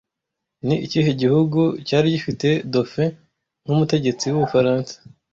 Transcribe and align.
Ni 0.65 0.75
ikihe 0.85 1.11
gihugu 1.21 1.61
cyari 1.87 2.07
gifite 2.15 2.47
Dauphin 2.71 3.11
nk'umutegetsi 3.63 4.25
w'Ubufaransa 4.29 4.93